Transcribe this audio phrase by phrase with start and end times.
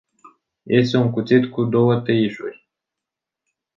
[0.65, 2.69] Este un cuțit cu două tăișuri.